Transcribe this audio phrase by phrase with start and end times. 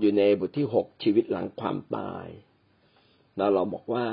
[0.00, 2.26] อยู่ในบทที่หกชีวิตหลังความตาย
[3.36, 4.06] แล้วเราบอกว่า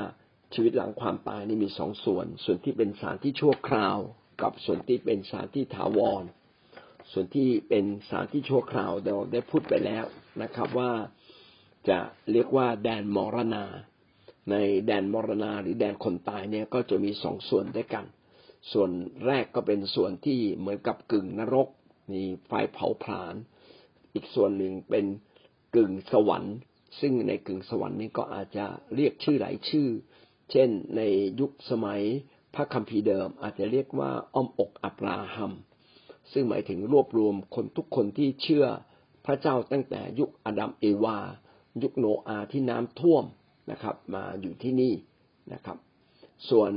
[0.54, 3.98] ชีวิตหลังความตายนี่มีสองส่วน ส่วนที่เป็นสารที่ชั่วคราว
[4.42, 6.24] กับส่วนที่เป็นสารที่ถาวร
[7.12, 10.04] ส่วนที่เป็นสารที่ชั่วคราวเราได้พูดไปแล้ว
[10.42, 10.92] นะครับว่า
[11.88, 11.98] จะ
[12.32, 13.64] เรียกว่าแดนมรณา
[14.50, 14.56] ใน
[14.86, 18.04] แดนมรณาหรือแดนคนตายเนี่ยก็จะมีสองส่วนด้วยกัน
[18.72, 18.90] ส่วน
[19.26, 21.68] แรกก็เป็นส่วนที่เหมือนกับกึ่งนรก
[22.12, 23.34] มีไฟเผาผลาญ
[24.14, 25.04] อีกส่วนหนึ่งเป็น
[25.76, 26.56] กึ่งสวรรค์
[27.00, 29.88] ซึ่งในกึ่งสวรรค์นี้ก็อาจจะเรียกชื่อหลายชื่อ
[30.50, 31.00] เช่นใน
[31.40, 32.02] ยุคสมัย
[32.54, 35.52] พระคัมภีร์เดิม อาจจะเรียกว่าอ้อมอกอับราฮัม
[36.32, 38.66] ซึ่งหมายถึงรวบรวมคนทุกคนที่เชื่อ
[39.26, 41.18] พระเจ้าตั้งแต่ยุคอดัมเอวา
[41.82, 43.24] ยุคโนอาที่น้ำท่วม
[43.70, 44.92] นะครับ มาอยู่ที่นี่
[45.52, 45.78] นะครับ
[46.50, 46.70] ส่วน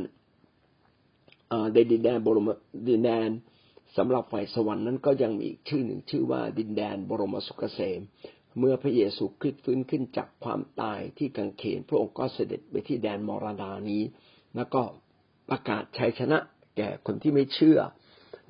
[1.74, 2.50] ในดินแดนบรม
[2.90, 3.30] ดินแดน
[3.98, 8.00] สำหรับฝ่ายสวรรค์นั้นก็ยังมีอีกชื่อหนึ่งชื่อว่าดินแดนบรมสุขเกษม
[8.60, 14.04] เมื่อพระเยซูคริสต์ฟื้นขึ้นจากความตายที่กังเขน พระองค์ก็เสด็จไปที่แดนมรณานี้
[14.56, 14.82] แล้วก็
[15.50, 16.38] ประกาศชัยชนะ
[16.78, 17.80] แก่คนที่ไม่เชื่อ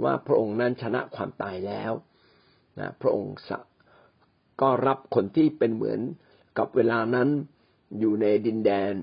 [0.03, 1.91] ว่าพระองค์นั้นชนะความตายแล้ว
[2.79, 3.35] นะพระองค์
[4.61, 5.99] ก็รับคนที่เป็นเหมือน
[6.57, 7.29] กับเวลานั้น
[7.99, 8.93] อยู่ในดินแดน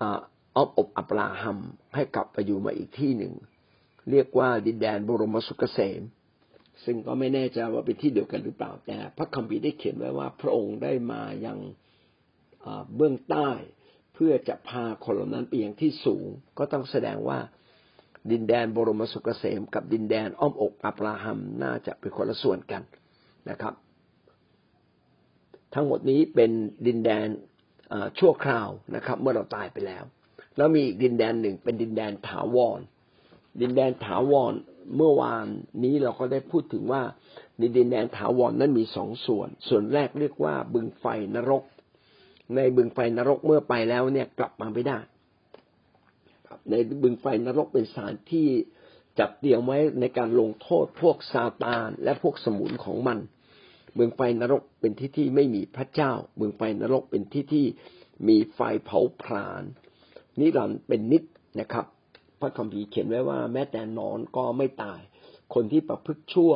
[0.00, 0.04] อ
[0.60, 1.58] อมอบอับราฮัม
[1.94, 3.34] ให้กลับไปอยู่มาอีกที่หนึ่ง
[4.10, 6.02] เรียกว่าดินแดนบรมสุขเกษม
[6.84, 11.58] ซึ่งก็ไม่แน่ใจว่าเป็นที่เดียวกันหรือเปล่าแต่ พระคัมภีร์ได้เขียนไว้ว่า พระองค์ได้มายัง
[12.96, 13.50] เบื้องใต้
[14.14, 16.26] เพื่อจะพาคนเหล่านั้นไปยังที่สูง
[16.58, 17.38] ก็ต้องแสดงว่า
[18.30, 22.82] ดินแดนบรมสุขเกษม กับดินแดนอ้อมอกอับราฮัมน่าจะเป็นคนละส่วนกัน
[23.50, 23.74] นะครับ
[25.74, 26.50] ทั้งหมดนี้เป็น
[26.86, 27.26] ดินแดน
[28.18, 30.04] ชั่วคราวนะครับ เมื่อเราตายไปแล้ว
[30.56, 32.80] แล้วมีอีกดินแดนหนึ่งเป็นดินแดนถาวร
[33.60, 34.54] ดินแดนถาวร
[34.96, 35.46] เมื่อวาน
[35.84, 37.02] นี้เราก็ได้พูดถึงว่า
[37.58, 41.64] ในดินแดนถาวรนั้นมีสองส่วน ส่วนแรกเรียกว่าบึงไฟนรก
[42.54, 44.98] ในบึงไฟนรกเมื่อไปแล้วเนี่ยกลับมาไม่ได้
[46.70, 48.48] ในบึงไฟนรกเป็นสถานที่
[49.18, 53.18] จัดเตรียมไว้ในการลงโทษพวกซาตานและพวกสมุนของมัน
[53.94, 57.66] เมืองไฟนรกเป็นที่ที่ไม่มีพระเจ้า เมืองไฟนรกเป็นที่ที่
[58.28, 59.62] มีไฟเผาผลาญ
[60.38, 61.22] นิรันดร์เป็นนิด
[61.60, 61.86] นะครับ
[62.40, 65.00] พระคัมภีร์เขียนไว้ว่า แม้แต่นอนก็ไม่ตาย
[65.54, 66.52] คนที่ประพฤติชั่ว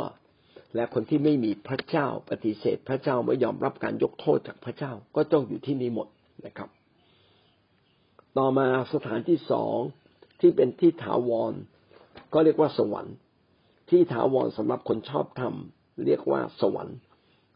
[0.74, 6.08] และคนที่ไม่มีพระเจ้าปฏิเสธ พระเจ้าไม่ยอมรับการยกโทษจากพระเจ้าก็ต้องอยู่ที่นี่หมด
[6.46, 6.68] นะครับ
[8.38, 9.76] ต่อมาสถานที่สอง
[10.40, 11.52] ที่เป็นที่ถาวร
[12.32, 13.16] ก็เรียกว่าสวรรค์
[13.90, 15.54] ที่ถาวรสำหรับคนชอบธรรม
[16.04, 16.96] เรียกว่าสวรรค์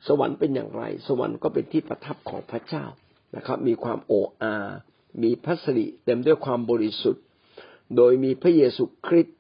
[0.09, 2.85] สวรรค์เป็นอย่างไร สวรรค์ก็เป็นที่ประทับของพระเจ้า
[3.37, 4.55] นะครับ มีความโอ้อา
[5.23, 7.25] มีพระสิริเต็มด้วยความบริสุทธิ์
[7.97, 9.37] โดยมีพระเยซูคริสต์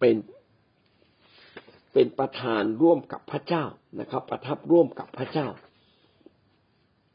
[0.00, 0.16] เป็น
[1.92, 3.64] เป็นประธานร่วมกับพระเจ้า
[4.00, 5.48] นะครับ ประทับร่วมกับพระเจ้า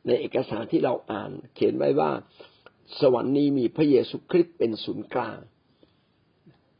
[0.08, 2.12] ในเอกสารที่เราอ่านเขียนไว้ว่า
[3.00, 5.38] สวรรค์นี้มีพระเยซูคริสต์เป็นศูนย์กลาง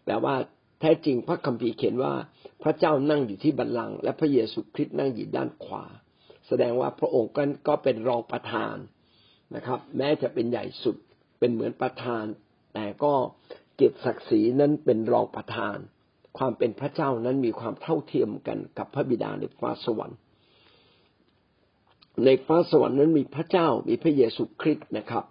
[0.06, 0.36] แต่ว่า
[0.80, 2.14] แท้จริงพระคัมภีร์เขียนว่า
[2.64, 5.86] พระเจ้านั่งอยู่ที่บัลลังก์และพระเยซูคริสต์นั่งอยู่ด้านขวา
[6.48, 7.32] แสดงว่าพระองค์
[7.68, 8.76] ก็เป็นรองประธาน
[9.56, 10.96] นะครับ แม้จะเป็นใหญ่สุด
[11.40, 12.24] เป็นเหมือนประธาน
[12.74, 13.14] แต่ก็
[13.76, 15.78] เกียรติศักดิ์ศรีนั้นเป็นรองประธาน
[16.38, 20.18] ความเป็นพระเจ้านั้นมีความเท่าเทียมกันกับพระบิดาในฟ้าสวรรค์
[22.26, 25.26] ในฟ้าสวรรค์นั้นมีพระเจ้ามีพระเยซูคริสต์นะครับ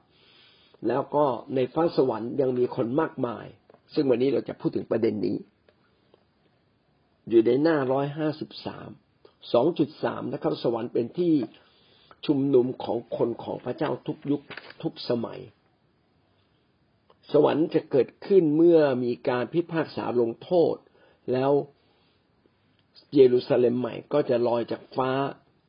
[0.88, 3.46] แล้วก็ในฟ้าสวรรค์ยังมีคนมากมาย
[3.94, 5.36] ซึ่งวันนี้เราจะพูดถึงประเด็นนี้
[7.28, 8.88] อยู่ในหน้าร้อยห้าสิบสาม
[9.52, 11.34] สองจุดสามนะครับ สวรรค์เป็นที่
[12.26, 14.40] ชุมนุมของคนของพระเจ้าทุกยุค
[14.82, 15.40] ทุกสมัย
[17.32, 20.76] สวรรค์จะเกิดขึ้นเมื่อมีการพิพากษาลงโทษ
[21.32, 21.52] แล้ว
[23.14, 25.10] เยรูซาเล็มใหม่ก็จะลอยจากฟ้า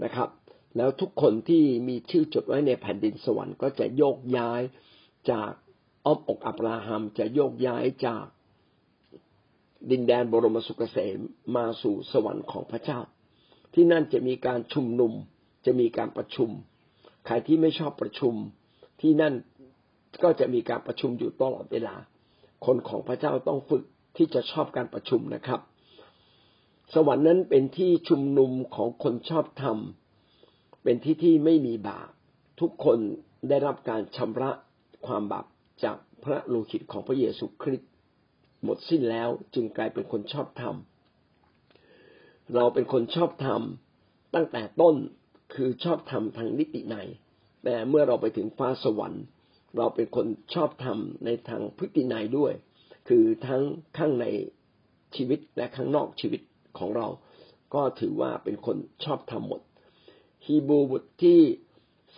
[0.04, 0.30] นะครับ
[0.78, 4.62] แล้วทุกคนที่มีชื่อจดไว้ในแผ่นดินสวรรค์ก็จะโยกย้าย
[5.32, 5.52] จาก
[6.06, 8.26] อ้อมอกอับราฮัมจะโยกย้ายจาก
[9.92, 11.20] ดินแดนบรมสุขเกษม
[11.56, 13.00] มาสู่สวรรค์ของพระเจ้า
[13.74, 15.14] ที่นั่นจะมีการชุมนุม
[15.66, 16.50] จะมีการประชุม
[17.26, 18.34] ใครที่ไม่ชอบประชุม
[19.02, 19.34] ที่นั่น
[20.24, 21.96] ก็จะมีการประชุมอยู่ตลอดเวลา
[22.66, 23.84] คนของพระเจ้าต้องฝึก
[24.18, 25.60] ที่จะชอบการประชุมนะครับ
[26.94, 29.78] สวรรค์นั้นเป็นที่ชุมนุมของคนชอบธรรม
[30.84, 32.10] เป็นที่ที่ไม่มีบาป
[32.60, 33.00] ทุกคน
[33.50, 34.52] ได้รับการชำระ
[35.06, 35.46] ความบาป
[35.84, 37.90] จากพระโลหิตของพระเยซูคริสต์
[38.64, 40.76] หมดสิ้นแล้วจึงกลายเป็นคนชอบธรรม
[42.56, 44.96] เราเป็นคนชอบทำตั้งแต่ต้น
[45.54, 46.96] คือชอบทำทางนิติใน
[47.64, 49.24] แต่เมื่อเราไปถึงฟ้าสวรรค์
[49.78, 52.54] เราเป็นคนชอบทำในทางพฤตินัยด้วย
[53.10, 53.64] คือทั้ง
[53.98, 54.26] ข้างใน
[55.16, 56.42] ชีวิตและข้างนอกชีวิต
[56.78, 57.08] ของเรา
[57.74, 59.62] ก็ถือว่าเป็นคนชอบทำหมด
[60.46, 61.42] ฮีบูบทที่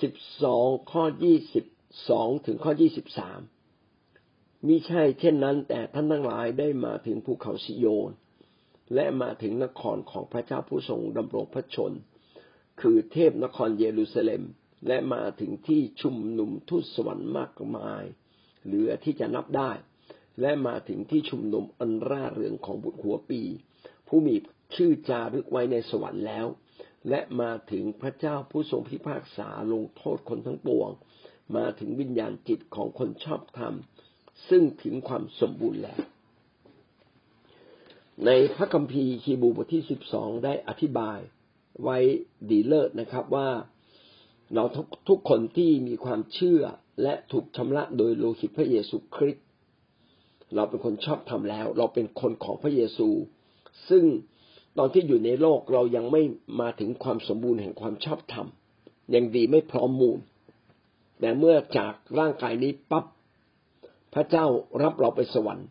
[0.02, 0.14] สิบ
[0.44, 1.66] สองข้อยี่สิบ
[2.10, 3.40] สองถึงข้อยี่สิบสาม
[4.68, 8.12] มิใช่เช่นนั้น แต่ท่านทั้งหลายได้มาถึงภูเขาสิโยน
[8.94, 11.92] และมาถึงนครของพระเจ้าผู้ทรงดำรงพระชน
[12.82, 14.44] คือเทพนครเยรูซาเล็ม
[14.88, 18.04] และมาถึงที่ชุมนุมทูตสวรรค์มากมาย
[18.66, 19.72] เหลือที่จะนับได้
[20.42, 23.42] และมาถึงที่ชุมนุมอันร่าเริงของบุตรหัวปี
[24.08, 24.36] ผู้มี
[24.76, 26.46] ชื่อจารึกไว้ในสวรรค์แล้ว
[27.10, 30.90] และมาถึงพระเจ้าผู้ทรงพิพากษาลงโทษคนทั้งปวง
[31.56, 33.74] มาถึงวิญญาณจิตของคนชอบธรรม
[34.50, 36.02] ซึ่งถึงความสมบูรณ์แล้ว
[38.26, 41.20] ในพระคัมภีร์ฮีบูบทที่สิบสองได้อธิบาย
[41.84, 41.98] ไว้
[42.50, 43.50] ดีเลิศนะครับว่า
[44.54, 44.64] เรา
[45.10, 46.62] ทุกคนที่มีความเชื่อ
[47.02, 49.46] และถูกชำระโดยโลหิตพระเยซูคริสต์
[50.56, 53.10] เราเป็นคนชอบทำแล้ว เราเป็นคนของพระเยซู
[53.90, 54.04] ซึ่ง
[54.78, 56.22] ตอนที่อยู่ในโลกเรายังไม่
[56.62, 58.48] มาถึงความสมบูรณ์แห่งความชอบธรรม
[59.16, 60.20] ยังดีไม่พร้อมมูล
[61.20, 63.06] แต่เมื่อจากร่างกายนี้ปั๊บ
[64.14, 64.46] พระเจ้า
[64.84, 65.68] รับเราไปสวรรค์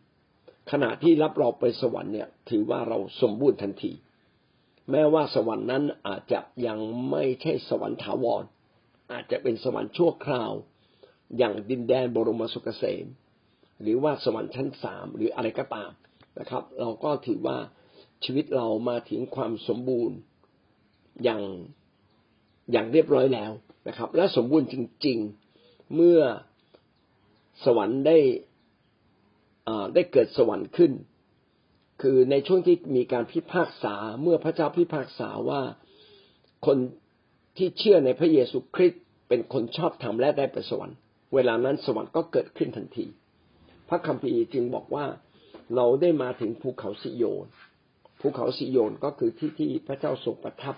[0.71, 3.93] ขณะที่รับเราไปสวรรค์เนี่ย ถือว่าเราสมบูรณ์ทันที
[4.91, 6.79] แม้ว่าสวรรค์นั้นอาจจะยัง
[7.11, 8.43] ไม่ใช่สวรรค์ถาวร
[9.13, 10.53] อาจจะเป็นสวรรค์ชั่วคราว
[11.39, 13.07] อย่างดินแดนบรมสุขเกษม
[13.83, 15.91] หรือว่าสวรรค์ชั้นสามหรืออะไรก็ตาม
[16.39, 17.59] นะครับ เราก็ถือว่า
[18.25, 20.17] ชีวิตเรามาถึงความสมบูรณ์
[21.25, 21.43] อย่าง
[22.73, 23.53] อย่างเรียบร้อยแล้ว
[23.89, 24.75] นะครับ และสมบูรณ์จ
[25.07, 25.19] ริง
[25.57, 26.21] ๆ เมื่อ
[27.65, 28.19] สวรรค์ได้
[29.95, 30.93] ได้เกิดสวรรค์ขึ้น
[32.03, 35.63] คือในช่วงที่มีการพิพากษาเมื่อพระเจ้าพิพากษาว่า
[36.67, 36.79] คน
[37.57, 40.97] ที่เชื่อในพระเยซูคริสต์เป็นคนชอบธรรมและได้ไปสวรรค์
[41.35, 43.07] เวลานั้นสวรรค์ก็เกิดขึ้นทันที
[43.89, 45.07] พระคัมภีร์จึงบอกว่า
[45.75, 47.47] เราได้มาถึงภูเขาสิโยน
[48.21, 50.77] ภูเขาสิโยนก็คือที่ที่พระเจ้าทรงประทับ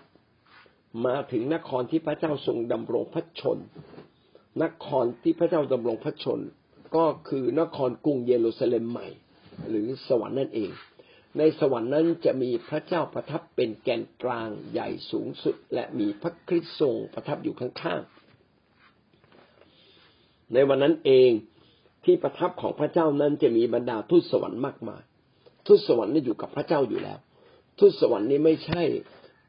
[1.06, 3.58] มาถึงนครที่พระเจ้าทรงดำรงพระชน
[4.62, 6.40] นครที่พระเจ้าดำรงพระชน
[6.96, 9.06] ก็คือนครกรุงเยรูซาเล็มใหม่
[9.68, 10.70] หรือสวรรค์นั่นเอง
[11.38, 21.30] ในสวรรค์นั้นจะมีพระเจ้าประทับเป็นแกนกลางใหญ่สูงสุด และมีพระคริสต์ทรงประทับอยู่ข้างๆ ในวันนั้นเอง
[22.04, 25.02] ที่ประทับของพระเจ้านั้นจะมีบรรดาทูตสวรรค์มากมาย
[25.66, 27.18] ทูตสวรรค์นี่อยู่กับพระเจ้าอยู่แล้ว
[27.78, 28.82] ทูตสวรรค์นี้ไม่ใช่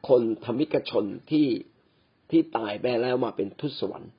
[0.10, 1.48] คนธรรมิกชนที่
[2.32, 4.12] ที่ตายไปแล้วมาเป็นทูตสวรรค์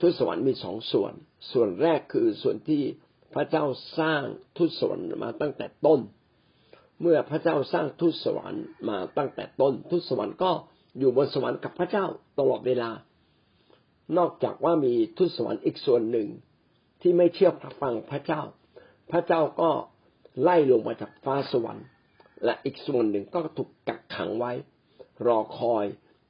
[0.00, 1.12] ทูตสวรรค์มีสองส่วน
[1.52, 2.82] ส่วนแรกคือส่วนที่
[3.34, 3.64] พระเจ้า
[3.98, 4.22] สร้าง
[4.56, 6.00] ทูตสวรรค์มาตั้งแต่ต้น
[7.00, 10.50] เมื่อพระเจ้าสร้างทูตสวรรค์มาตั้งแต่ต้นทูตสวรรค์ก็
[10.98, 12.04] อยู่บนสวรรค์กับพระเจ้า
[12.38, 12.90] ตลอดเวลา
[14.18, 16.28] นอกจากว่ามีทูตสวรรค์อีกส่วนหนึ่ง
[17.00, 17.52] ที่ไม่เชื่อ
[17.82, 18.42] ฟังพระเจ้า
[19.10, 19.70] พระเจ้าก็
[20.42, 21.86] ไล่ลงมาจากฟ้าสวรรค์
[22.44, 24.52] และอีกส่วนหนึ่งก็ถูกกักขังไว้
[25.26, 25.84] รอคอย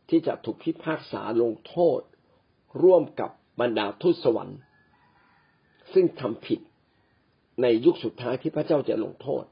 [0.08, 2.00] ที่จะถูกพิพากษาลงโทษ
[2.82, 3.30] ร่วมกับ
[3.60, 4.58] บรรดาทูตสวรรค์
[5.92, 6.60] ซึ่งทำผิด
[7.62, 9.44] ในยุคสุดท้ายที่พระเจ้าจะลงโทษ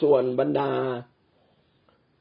[0.00, 0.70] ส่วนบรรดา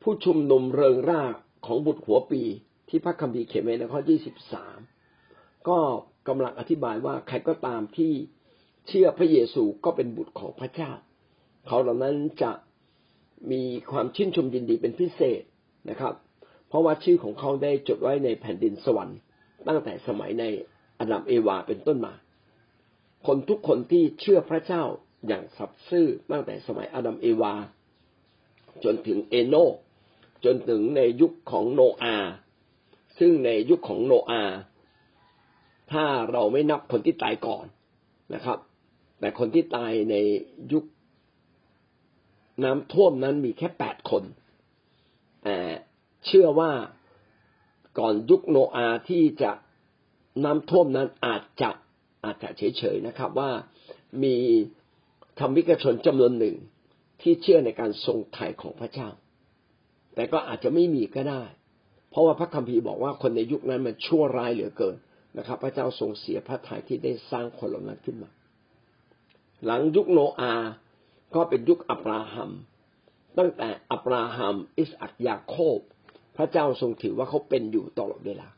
[0.01, 1.23] ผู้ชุมนุมเริงร่า
[1.65, 2.41] ของบุตรหัวปี
[2.89, 4.77] ที่พระคัมภีร์เขียนไว้ในข้อที่สิบสาม
[5.67, 5.79] ก็
[6.27, 8.13] กำลังอธิบายว่าใครก็ตามที่
[8.87, 10.91] เชื่อพระเยซูก็เป็นบุตรของพระเจ้า
[11.67, 12.51] เขาเหล่านั้นจะ
[13.51, 15.41] มีความชื่นชมยินดีเป็นพิเศษ
[15.89, 16.13] นะครับ
[16.67, 19.19] เพราะว่าชื่อของเขาได้จดไว้ในแผ่นดินสวรรค์
[19.67, 20.43] ตั้งแต่สมัยใน
[20.99, 22.13] อดัมเอวาเป็นต้นมา
[23.27, 24.83] คนทุกคนที่เชื่อพระเจ้า
[25.27, 27.53] อย่างสัตย์ซื่อตั้งแต่สมัยอดัมเอวา
[28.83, 29.55] จนถึงเอโน
[30.45, 32.15] จนถึงในยุคของโนอา
[33.19, 34.43] ซึ่งในยุคของโนอา
[35.91, 37.65] ถ้าเราไม่นับคนที่ตายก่อน
[38.33, 38.57] นะครับ
[39.19, 40.15] แต่คนที่ตายใน
[40.73, 40.83] ยุค
[42.63, 44.23] น้ำท่วมนั้นมีแค่แปดคน
[45.43, 45.57] แต่
[46.25, 46.71] เชื่อว่า
[47.99, 49.51] ก่อนยุคโนอาที่จะ
[50.43, 51.71] น้ำท่วมนั้นอาจจะ
[52.23, 53.51] อาจจะเฉยๆนะครับ ว่า
[54.23, 54.35] มี
[55.39, 56.55] ธรรมิกชนจำนวนหนึ่ง
[57.21, 59.09] ที่เชื่อในการทรงไถ่ของพระเจ้า
[60.15, 61.43] แต่ก็อาจจะไม่มีก็ได้
[62.09, 64.95] เพราะว่าพระคัมภีร์บอกว่าคนในยุคนั้นมันชั่วร้ายเหลือเกิน
[65.37, 68.29] นะครับ พระเจ้าทรงเสียพระทัยที่ได้สร้างคนเหล่านั้นขึ้นมา
[69.65, 70.53] หลังยุคโนอา
[71.35, 72.51] ก็เป็นยุคอับราฮัม
[73.37, 75.79] ตั้งแต่อับราฮัม อิสอักยาโคบ
[76.37, 78.49] พระเจ้าทรงถือว่าเขาเป็นอยู่ตลอดเวลา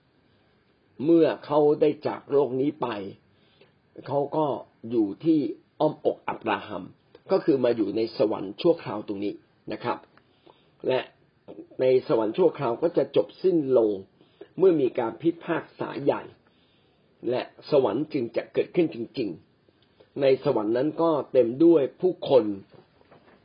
[1.05, 2.87] เมื่อเขาได้จากโลกนี้ไป
[4.07, 4.45] เขาก็
[4.91, 5.39] อยู่ที่
[5.79, 6.83] อ้อมอกอับราฮัม
[7.31, 9.33] ก็คือมาอยู่ในสวรรค์ชั่วคราวตรงนี้
[9.71, 9.97] นะครับ
[10.87, 10.99] และ
[11.81, 13.91] ในสวรรค์ชั่วคราวก็จะจบสิ้นลง
[14.57, 16.23] เมื่อมีการพิพากษาใหญ่
[17.29, 17.41] และ
[17.71, 19.29] สวรรค์จึงจะเกิดขึ้นจริง
[19.75, 22.45] ๆ ในสวรรค์นั้นก็เต็มด้วยผู้คน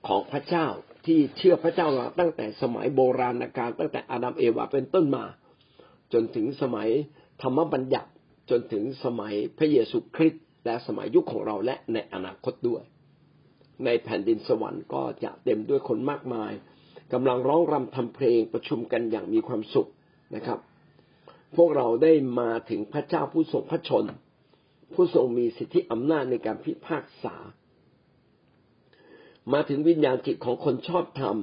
[0.06, 0.66] ของพระเจ้า
[1.06, 5.24] ที่เชื่อพระเจ้ามาตั้งแต่สมัยโบราณกาลตั้งแต่อาดัมเอวาเป็นต้นมา
[6.12, 6.88] จนถึงสมัย
[7.42, 8.10] ธรรมบัญญัติ
[8.50, 12.82] จนถึงสมัยพระเยซูคริสต์ และสมัยยุคของเราและในอนาคตด้วย
[13.84, 16.52] ในแผ่นดินสวรรค์ก็จะเต็มด้วยคนมากมาย
[17.12, 19.88] กำลังร้องรำทำเพลงประชุมกันอย่างมีความสุข
[20.34, 20.58] นะครับ
[21.56, 24.04] พวกเราได้มาถึงพระเจ้าผู้ทรงพระชน
[24.94, 27.34] ผู้ทรงมีสิทธิอำนาจในการพิพากษา
[29.52, 31.36] มาถึงวิญญาณจิตของคนชอบธรรม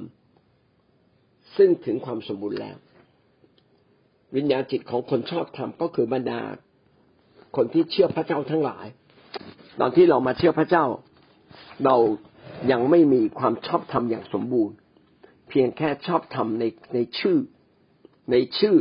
[1.56, 2.78] ซึ่งถึงความสมบูรณ์แล้ว
[4.36, 6.40] วิญญาณจิตของคนชอบธรรมก็คือบรรดา
[7.56, 8.86] คนที่เชื่อพระเจ้าทั้งหลาย
[9.80, 10.84] ตอนที่เรามาเชื่อพระเจ้า
[11.84, 11.96] เรา
[12.70, 14.76] ยังไม่มีความชอบธรรมอย่างสมบูรณ์
[15.48, 17.38] เพียงแค่ชอบธรรมในในชื่อ
[18.30, 18.76] ในชื่อ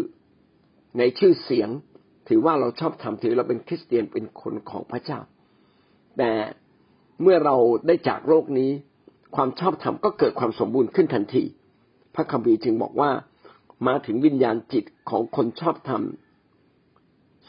[0.97, 1.69] ในชื่อเสียง
[2.27, 5.19] ถือว่าเราชอบธรรมถือเราเป็นคริสเตียนเป็นคนของพระเจ้า
[6.17, 6.31] แต่
[7.21, 7.55] เมื่อเรา
[7.87, 8.71] ได้จากโลกนี้
[9.35, 11.43] ความชอบธรรมก็เกิดความสมบูรณ์ขึ้นทันที
[12.15, 13.11] พระคัมภีร์จึงบอกว่า
[13.87, 16.01] มาถึงวิญญาณจิตของคนชอบธรรม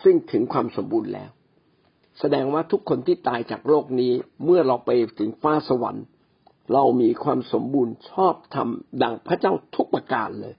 [0.02, 1.30] ซึ่งถึงความสมบูรณ์แล้ว
[2.20, 4.12] แสดงว่าทุกคนที่ตายจากโลกนี้
[4.44, 6.04] เมื่อเราไปถึงฟ้าสวรรค์
[6.72, 8.68] เรามีความสมบูรณ์ชอบธรรม
[9.02, 10.54] ดังพระเจ้าทุกประการเลย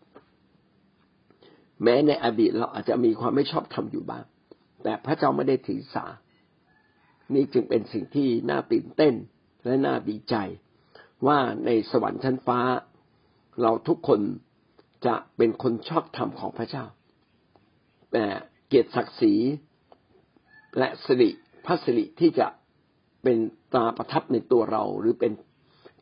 [1.83, 4.23] แม้ในอดีตเราอาจจะมีความไม่ชอบธรรมอยู่บ้าง
[4.83, 6.05] แต่พระเจ้าไม่ได้ถือสา
[7.33, 9.13] นี่จึงเป็นสิ่งที่น่าตื่นเต้น
[9.65, 10.35] และน่าดีใจ
[11.27, 12.59] ว่าในสวรรค์ชั้นฟ้า
[13.61, 14.21] เราทุกคน
[15.05, 16.85] จะเป็นคนชอบธรรมของพระเจ้า
[18.11, 18.25] แต่
[18.67, 19.33] เกียรติศักดิ์ศรี
[20.77, 21.31] และสิริ
[21.65, 22.47] พระสิริที่จะ
[23.23, 23.37] เป็น
[23.73, 25.31] ตาประทับในตัวเรา หรือเป็น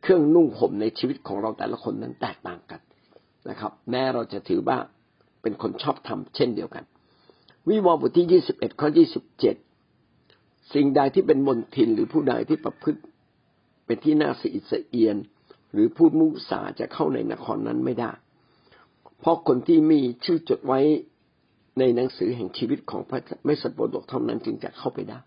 [0.02, 2.80] เครื่องนุ่งห่มในชีวิตของเราแต่ละคนนั้นแตกต่างกัน
[3.48, 4.78] นะครับ แม้เราจะถือว่า
[5.42, 6.84] เป็นคนชอบธรรมเช่นเดียวกัน
[7.68, 9.56] วิวรณ์บทที่ยี่สิบเอ็ดข้อยี่สิบเจ็ด
[10.74, 13.00] สิ่งใดที่เป็นมนทินหรือผู้ใดที่ประพฤติ
[13.86, 15.16] เป็นที่น่าสะอิดสะเอียน
[15.72, 18.12] หรือพูดมุสาจะเข้าในนครนั้นไม่ได้
[19.20, 20.80] เพราะคนที่มีชื่อจดไว้
[21.78, 25.18] ในหนังสือแห่งชีวิตของพระไม่สัตว์บดกเท่านั้นจึงจะเข้าไปได้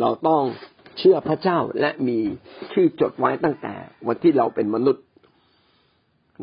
[0.00, 0.42] เราต้อง
[0.98, 2.18] เชื่อพระเจ้าและมี
[2.72, 3.74] ชื่อจดไว้ตั้งแต่
[4.06, 5.04] วันที่เราเป็นมนุษย์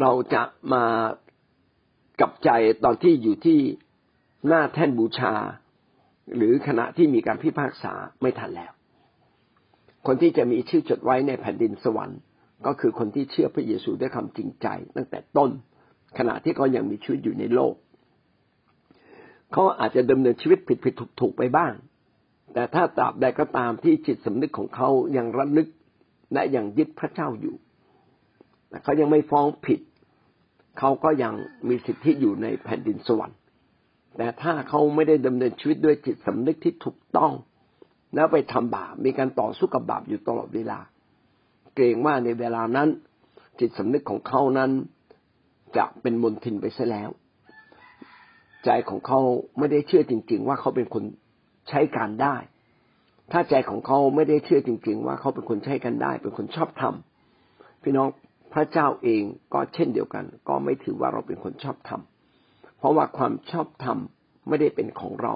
[0.02, 0.44] เราจะ
[0.74, 0.86] มา
[2.22, 2.50] กับใจ
[2.84, 3.60] ตอนที่อยู่ที่
[4.48, 5.34] หน้าแท่นบูชา
[6.36, 8.72] หรือขณะที่มีการพิพากษาไม่ทันแล้ว
[10.08, 12.20] คนที่จะมีชื่อจดไว้ในแผ่นดินสวรรค์
[12.66, 15.52] ก็คือคนที่เชื่อพระเยซูด้วยคำจริงใจ ตั้งแต่ต้น
[16.18, 17.74] ขณะที่เขายังมีชีวิตอยู่ในโลก
[19.52, 21.74] เขาอาจจะดำเนินชีวิตผิดผิดถูกถูกไปบ้าง
[22.54, 25.70] แต่ถ้าตราบใดก็ตามที่จิตสำนึกของเขายังระลึก
[26.34, 27.56] และยังยึดพระเจ้าอยู่
[28.84, 29.80] เขายังไม่ฟ้องผิด
[30.80, 31.34] เขาก็ยัง
[31.68, 33.38] มีสิทธิอยู่ในแผ่นดินสวรรค์
[34.18, 37.32] แต่ถ้าเขาไม่ได้ดำเนินชีวิตด้วยจิตสำนึกที่ถูกต้อง
[38.16, 40.80] แล้วไปทำบาปมีการต่อสู้กับบาปอยู่ตลอดเวลา
[41.76, 42.90] เกรงว่าในเวลานั้น
[43.60, 44.72] จิตสำนึกของเขานั้น
[45.78, 47.10] จะเป็นมลทินไปซะแล้ว
[48.66, 49.20] ใจของเขา
[49.58, 51.04] ไม่ได้เชื่อจริง ๆ ว่าเขาเป็นคน
[51.70, 52.36] ใช้การได้
[53.32, 58.10] ถ้าใจของเขาไม่ได้เชื่อจริง ๆ ว่าเขาเป็นคนใช้กันได้ เป็นคนชอบทำพี่น้อง
[58.54, 63.98] พระเจ้าเองก็เช่นเดียวกัน ก็ไม่ถือว่าเราเป็นคนชอบทำเพราะว่าความชอบธรรม
[64.48, 65.34] ไม่ได้เป็นของเรา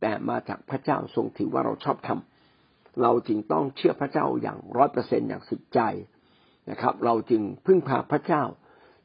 [0.00, 5.80] แต่มาจากพระเจ้าทรงถือว่าเราชอบทำเราจึงต้องเชื่อพระเจ้าอย่างร้อยเปอร์เซ็นอย่างสุดใจ
[6.70, 8.42] นะครับ เราจึงพึ่งพาพระเจ้า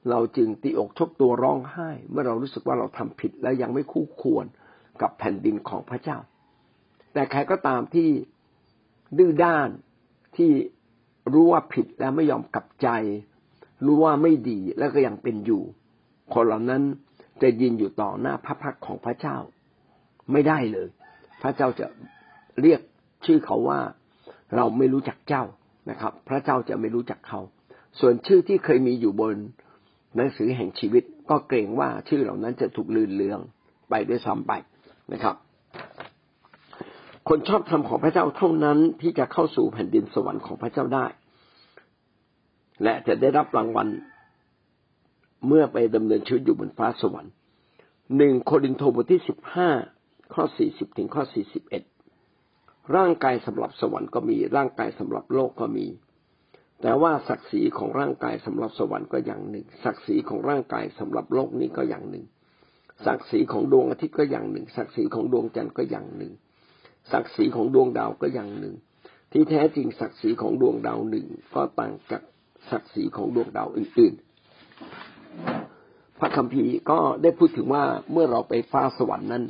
[0.09, 4.45] เราจึงตีอกชกตัวร้องไห้ เมื่อเรารู้สึกว่าเราทำผิดและยังไม่คู่ควร
[5.01, 6.17] กับแผ่นดินของพระเจ้า
[7.14, 8.10] แต่ใครก็ตามที่
[9.18, 9.70] ดื้อด้าน
[10.38, 10.52] ที่
[11.34, 12.88] รู้ว่าผิดแล้วไม่ยอมกลับใจ
[13.86, 15.64] รู้ว่าไม่ดีแล้วก็ยังเป็นอยู่
[16.34, 16.84] คนเหล่านั้น
[17.42, 19.38] จะยินอยู่ต่อหน้าพระพักของพระเจ้า
[20.32, 20.88] ไม่ได้เลย
[21.42, 21.88] พระเจ้าจะ
[22.62, 22.82] เรียก
[23.26, 23.80] ชื่อเขาว่า
[24.56, 25.44] เราไม่รู้จักเจ้า
[25.90, 27.40] นะครับ พระเจ้าจะไม่รู้จักเขา
[28.00, 29.36] ส่วนชื่อที่เคยมีอยู่บน
[30.16, 33.40] หนังสือแห่งชีวิต ก็เกรงว่าชื่อเหล่านั้นจะถูกลืนเลือง
[33.90, 34.54] ไปด้วยซ้ำไป
[35.14, 35.36] นะครับ
[37.27, 41.05] คนชอบธรรมของพระเจ้าเท่านั้นที่จะเข้าสู่แผ่นดินสวรรค์ของพระเจ้าได้
[42.84, 43.88] และจะได้รับรางวัล
[45.48, 47.34] เมื่อไปดำเนินชีวิตอยู่บนฟ้าสวรรค์
[48.17, 49.69] หนึ่งโครินโตบทที่สิบห้า
[50.34, 51.84] ข้อสี่สิบถึงข้อสี่สิบเอ็ด
[52.96, 55.86] ร่างกายสำหรับสวรรค์ก็มีร่างกายสำหรับโลกก็มี
[56.81, 62.25] แต่ว่าศักดิ์ศรีของร่างกายสำหรับสวรรค์ก็อย่างหนึ่ง ศักดิ์ศรีของร่างกายสำหรับโลกนี้ก็อย่างหนึ่ง
[63.05, 66.34] ศักดิ์ศรีของดวงอาทิตย์ก็อย่างหนึ่ง ศักดิ์ศรีของดวงจันทร์ก็อย่างหนึ่ง
[67.12, 68.76] ศักดิ์ศรีของดวงดาวก็อย่างหนึ่ง
[69.32, 72.22] ที่แท้จริงศักดิ์ศรีของดวงดาวหนึ่งก็ต่างจาก
[72.70, 79.44] ศักดิ์ศรีของดวงดาวอื่นๆ พระคัมภีร์ก็ได้พูดถึงว่าเมื่อเราไปฟ้าสวรรค์นั้น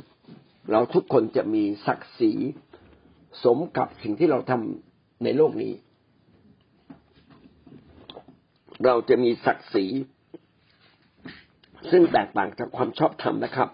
[0.70, 2.32] เราทุกคนจะมีศักดิ์ศรี
[3.44, 5.72] สมกับสิ่งที่เราทำในโลกนี้
[8.84, 9.86] เราจะมีศักดิ์ศรี
[11.90, 13.68] ซึ่งแตกต่างจากความชอบธรรมนะครับ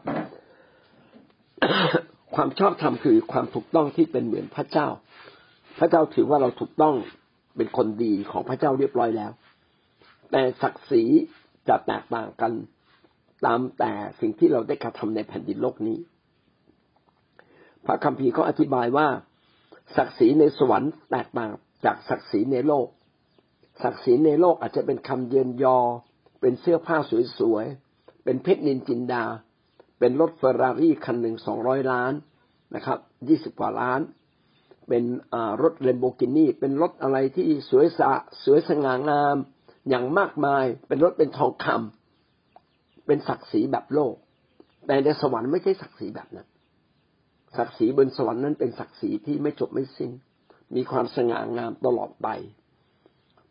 [2.34, 4.88] ความชอบธรรมคือความถูกต้องที่เป็นเหมือนพระเจ้า
[5.78, 6.94] พระเจ้าถือว่าเราถูกต้อง
[7.56, 9.32] เป็นคนดีของพระเจ้าเรียบร้อยแล้ว
[10.30, 11.02] แต่ศักดิ์ศรี
[11.68, 12.52] จะแตกต่างกัน
[13.46, 15.98] ตามแต่สิ่งที่เราได้กระทำในแผ่นดินโลกนี้
[17.86, 19.08] พระคัมภีร์เขาอธิบายว่า
[19.96, 21.50] ศักดิ์ศรีในสวรรค์แตกต่าง
[21.84, 22.86] จากศักดิ์ศรีในโลก
[23.82, 25.78] ศักดิ์ศรีในโลกอาจจะเป็นคำเยินยอ
[26.40, 26.96] เป็นเสื้อผ้า
[27.38, 29.24] สวยๆ เป็นเพชรนินจินดา
[29.98, 32.12] เป็นรถเฟอร์รารี่คันหนึ่งสองร้อยล้าน
[32.74, 32.98] นะครับ
[33.28, 34.00] ยี่สิบกว่าล้าน
[34.88, 35.04] เป็น
[35.62, 38.10] รถเลมโบกินี่เป็นรถอะไรที่สวยสะ
[38.44, 39.36] สวยสง่างาม
[39.88, 44.14] อย่างมากมาย เป็นรถเป็นทองคำเป็นศักดิ์ศรีแบบโลก
[44.86, 46.48] แต่ในสวรรค์ไม่ใช่ศักดิ์ศรีแบบนั้น
[47.56, 50.10] ศักดิ์ศรีบนสวรรค์นั้นเป็นศักดิ์ศรีที่ไม่จบไม่สิ้น
[50.74, 52.28] มีความสง่างามตลอดไป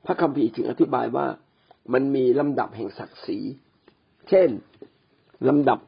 [0.05, 1.25] พระคัมภีร์จึงอธิบายว่า
[1.93, 3.39] มันมีลำดับแห่งศักดิ์ศรี
[4.29, 4.49] เช่น
[5.49, 5.79] ลำดับ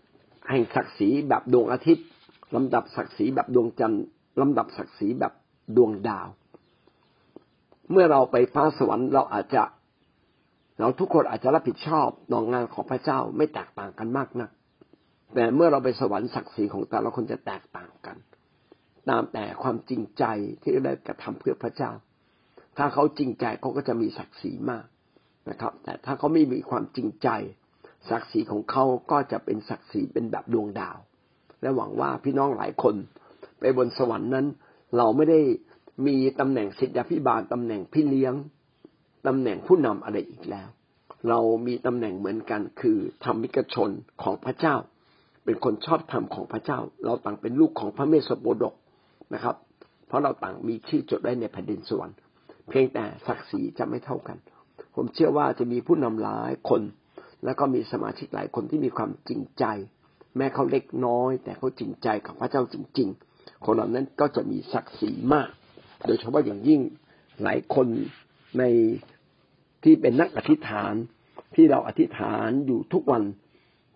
[0.50, 2.06] แห่งศักดิ์ศรีแบบดวงอาทิตย์
[2.56, 4.04] ลำดับศักดิ์ศรีแบบดวงจันทร์
[4.42, 5.34] ลำดับศักดิ์ศรีแบบ
[5.78, 6.28] ดวงดาว
[7.92, 9.64] เมื่อเราไปฟ้าสวรรค์เราอาจจะ
[10.80, 14.50] เราทุกคนอาจจะรับผิดชอบต่องงานของพระเจ้าไม่แตกต่างกันมากนะัก
[15.36, 18.18] แต่เมื่อเราไปสวรรค์ศักดิ์ศรีของแต่ละคนจะแตกต่างกัน
[19.10, 20.24] ตามแต่ความจริงใจ
[20.62, 21.92] ที่ได้กระทำเพื่อพระเจ้า
[22.78, 24.86] ถ้าเขาจริงใจเขาก็จะมีศักดิ์ศรีมาก
[25.50, 27.30] นะครับ แต่ถ้าเขาไม่มีความจริงใจ
[28.10, 30.98] ศักดิ์ศรีของเขาก็จะเป็นศักดิ์ศรีเป็นแบบดวงดาว
[31.62, 32.96] และหวังว่าพี่น้องหลายคน
[33.60, 34.46] ไปบนสวรรค์นั้น
[34.98, 35.40] เราไม่ได้
[36.08, 38.34] มีตำแหน่งศิษยาพิบาลตำแหน่งพี่เลี้ยง
[39.28, 40.68] ตำแหน่งผู้นำอะไรอีกแล้ว
[41.30, 43.90] เรามีตำแหน่งเหมือนกันคือธรรมิกชน
[44.24, 44.76] ของพระเจ้า
[45.46, 48.74] เป็นคนชอบธรรมของพระเจ้า เราต่างเป็นลูกของพระเมสสโปดก
[49.34, 49.56] นะครับ
[50.08, 52.18] เพราะเราต่างมีชื่อจดไว้ในแผ่นดินสวรรค์
[52.70, 54.38] เพียงแต่ศักดิ์ศรีจะไม่เท่ากัน
[54.96, 56.82] ผมเชื่อว่าจะมีผู้นำหลายคน
[57.46, 59.66] แล้วก็มีสมาชิกหลายคนที่มีความจริงใจ
[60.38, 65.50] แม้เขาเล็กน้อย แต่เขาจริงใจกับพระเจ้าจริง ๆ คนเหล่านั้นก็จะมีศักดิ์ศรีมาก
[66.08, 66.82] โดยเฉพาะอย่างยิ่ง
[67.44, 67.88] หลายคน
[68.60, 68.64] ใน
[69.84, 70.94] ที่เป็นนักอธิษฐาน
[71.56, 73.24] ที่เราอธิษฐานอยู่ทุกวัน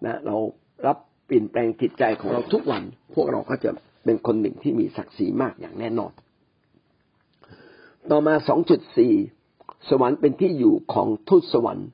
[0.05, 0.37] นะเรา
[0.85, 2.83] รับเปลี่ยนแปลงจิตใจของเราทุกวัน
[3.15, 3.71] พวกเราก็จะ
[4.05, 6.11] เป็นคนหนึ่งที่มีศักดิ์ศรีมากอย่างแน่นอน
[8.11, 8.35] ต่อมา
[9.11, 11.89] 2.4 สวรรค์เป็นที่อยู่ของทูตสวรรค์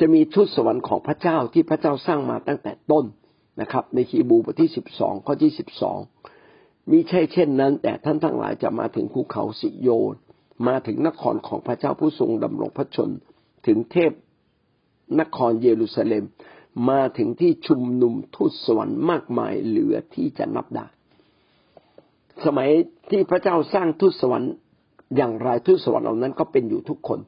[0.00, 3.04] จะมีทูตสวรรค์ของพระเจ้าที่พระเจ้าสร้างมาตั้งแต่ต้น
[3.60, 5.98] นะครับ ในฮีบูบทที่สิบสองข้อที่สิบสอง
[6.90, 10.14] มิใช่เช่นนั้น แต่ท่านทั้งหลายจะมาถึงภูเขาสิโยน
[10.66, 13.10] มาถึงนครของพระเจ้าผู้ทรงดำรงพระชน
[13.66, 14.12] ถึงเทพ
[15.20, 16.24] นครเยรูซาเล็ม
[16.90, 20.86] มาถึงที่ชุมนุมทูตสวรรค์มากมายเหลือที่จะนับได้
[22.44, 22.68] สมัย
[23.10, 24.52] ที่พระเจ้าสร้างทูตสวรรค์
[25.16, 27.20] อย่างไรทูตสวรรค์เหล่านั้นก็เป็นอยู่ทุกคน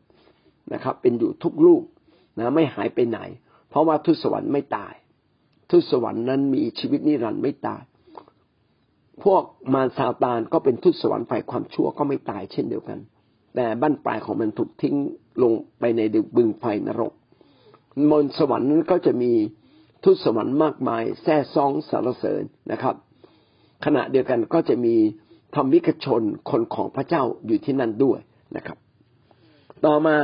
[0.72, 1.83] นะครับ เป็นอยู่ทุกลูก
[2.38, 3.18] นะไม่หายไปไหน
[3.68, 4.94] เพราะว่าทูตสวรรค์ไม่ตาย
[5.70, 7.83] ทูตสวรรค์นั้นมีชีวิตนิรันดร์ไม่ตาย
[9.25, 9.42] พวก
[9.75, 12.99] มารซาตานก็เป็นทูตสวรรค์ฝ่ายความชั่วก็ไม่ตายเช่นเดียวกัน
[13.55, 14.97] แต่บั้นปลายของมันถูกทิ้ง
[15.42, 16.01] ลงไปใน
[16.37, 17.12] บึงไฟนรก
[18.11, 19.33] มนสวรรค์นั้นก็จะมี
[20.05, 22.42] ทูตสวรรค์มากมายแท้ซองสารเสริญ
[22.73, 22.94] นะครับ
[23.85, 24.94] ขณะเดียวกันก็จะมี
[25.55, 28.18] ธรรมิกชนคนของพระเจ้าอยู่ที่นั่นด้วย
[28.57, 28.79] นะครับ
[29.85, 30.16] ต่อมา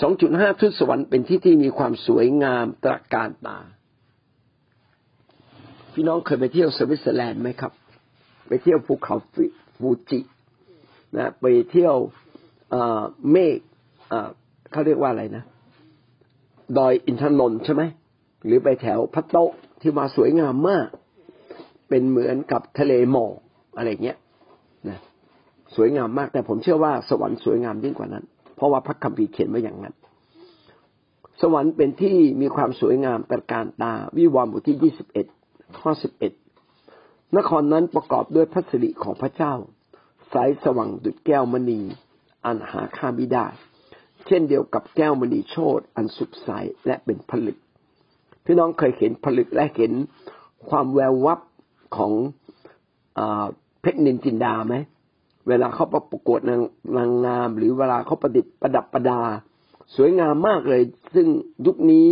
[0.00, 3.58] 2.5ทูตสวรรค์เป็นที่ที่มีความสวยงามตระการตา
[5.92, 7.72] พี่น้องเคยไปเที่ยวสวิตเซอร์แลนด์ไหมครับ
[8.48, 9.16] ไปเที่ยวภูเขา
[9.78, 10.20] ฟูจิ
[11.16, 11.94] นะไปเที่ยว
[13.30, 13.58] เมฆ
[14.70, 15.44] เขาเรียกว่าอะไรนะ
[16.78, 17.82] ดอยอินทนนท์ใช่ไหม
[18.44, 19.36] หรือไปแถวพัตโต
[19.80, 20.86] ที่มาสวยงามมาก
[21.88, 23.34] เป็นเหมือนกับทะเลหมอก
[23.76, 24.18] อะไรเงี้ย
[24.88, 24.98] นะ
[25.76, 28.24] สวยงามมากแต่ผมเชื่อว่าสวรรค์สวยงามยิ่งกว่านั้น
[28.62, 29.94] ราะว่าพระคัมภีร์เขียนไว้อย่างนั้น
[31.40, 35.26] สวรรค์เป็นที่มีความสวยงามตระการตา วิวรณ์บทที่ยี่สิบเอ็ด
[35.78, 36.32] ข้อสิบเอ็ด
[37.36, 39.52] นครนั้นประกอบด้วยพระสิริของพระเจ้า
[40.32, 41.80] สายสว่างดุจแก้วมณี
[42.46, 43.46] อันหาค่าไม่ได้
[44.26, 46.48] เช่นเดียวกับแก้วมณีโชตอันสุขใส
[46.86, 47.58] และเป็นผลึก
[48.44, 49.92] พี่น้องเคยเห็นผลึกและเห็น
[50.68, 51.40] ความแวววับ
[51.96, 52.12] ของ
[53.80, 54.74] เพชรนินจินดาไหม
[55.48, 56.60] เวลาเขาประกวดนาง
[56.96, 59.20] นางงาม หรือเวลาเขาประดิษฐ์ประดับประดา
[59.96, 60.82] สวยงามมากเลย
[61.14, 61.28] ซึ่ง
[61.66, 62.06] ยุคนี้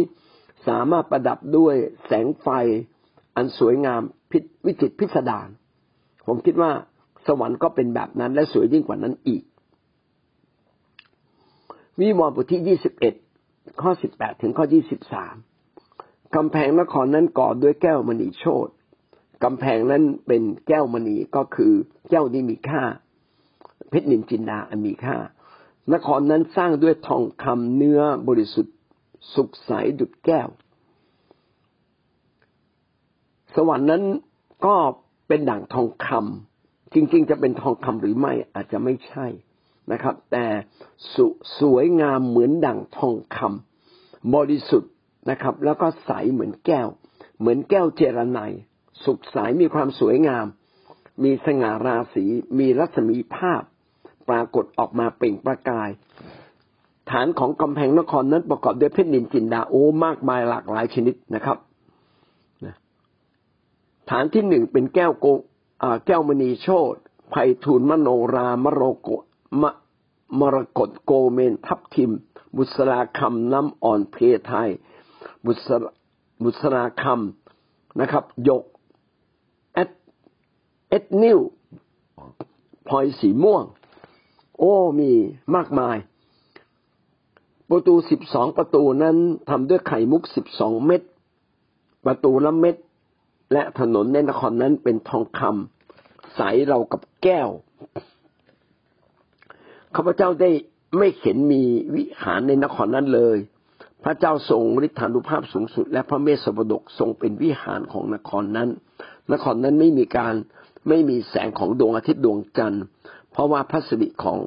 [0.69, 1.75] สามารถประดับด้วย
[2.07, 2.49] แสงไฟ
[3.37, 5.49] อันสวยงามพิวิจิตพิสดาร
[6.27, 6.71] ผมคิดว่า
[7.27, 9.43] สวรรค์ก็เป็นแบบนั้น และสวยยิ่งกว่านั้นอีก
[11.99, 13.15] วิวรณ์บทที่ยี่สิบเอ็ด
[13.83, 15.35] ข้อสิบแปดถึงข้อยี่สิบสาม
[16.37, 18.69] กำแพงนครนั้นก่อด้วยแก้วมณีโชต
[19.45, 21.73] กำแพงนั้นเป็นแก้วมณีก็คือ
[22.11, 22.83] แก้วนี้มีค่า
[23.91, 25.17] เพชรนินจินดาอันมีค่า
[25.93, 28.77] นครนั้นสร้างด้วยทองคำเนื้อบริสุทธิ์
[29.35, 30.49] สุกใสดุดแก้ว
[33.55, 34.03] สวรรค์นั้น
[34.67, 34.77] ก็
[35.29, 39.27] เป็นดั่งทองคำจริง ๆ จะเป็นทองคำหรือไม่อาจจะไม่ใช่
[39.93, 40.47] นะครับ แต่
[41.15, 41.17] ส
[41.61, 44.93] สวยงามเหมือนดั่งทองคำบริสุทธิ์
[45.31, 46.89] นะครับ แล้วก็ใสเหมือนแก้ว
[47.41, 48.41] เหมือนแก้วเจรไน
[49.05, 50.47] สุขใสมีความสวยงาม
[51.25, 52.25] มีสง่าราศี
[52.59, 53.63] มีรัศมีภาพ
[54.31, 55.91] ปรากฏออกมาเปล่งประกาย
[57.11, 61.57] ฐานของกำแพงนครนั้นประกอบด้วยเพชรนินจินดาโอ้มากมายหลากหลายชนิดนะครับ
[64.11, 65.27] ฐานที่หนึ่งเป็นแก้วโก
[66.07, 66.95] แก้วมณีโชต
[67.31, 69.09] ไพฑูรย์มโนรามโรโก
[69.63, 69.65] ม
[70.41, 72.11] มรกตโกเมนทับทิม
[72.57, 74.17] บุษราคำน้ำอ่อนเพ
[74.47, 74.71] ไทย
[75.47, 75.91] บุษรา
[76.43, 78.63] บุษราคำนะครับยก
[79.75, 79.91] เอ็ด
[80.89, 81.39] เอ็ดนิว
[82.87, 83.65] พลอยสีม่วง
[84.61, 85.13] โอ้มี
[85.57, 85.97] มากมาย
[87.71, 89.17] ประตูสิบสองประตูนั้น
[89.51, 91.03] ทำด้วยไข่มุกสิบสองเม็ด
[92.07, 92.77] ประตูละเม็ด
[93.53, 97.49] และถนนในนครนั้นเป็นทองคำใสเรากับแก้ว
[99.95, 100.51] ข้าพเจ้าได้
[100.99, 101.63] ไม่เห็นมี
[101.95, 103.39] วิหารในนครนั้นเลย
[104.05, 108.69] พระเจ้าทรงฤทธานุภาพสูงสุด และพระเมสสบดกทรงเป็นวิหารของนครนั้น
[109.33, 110.35] นครนั้นไม่มีการ
[110.89, 112.85] ไม่มีแสงของดวงอาทิตย์ดวงจันทร์
[113.33, 114.39] เพราะว่าพระสิริของ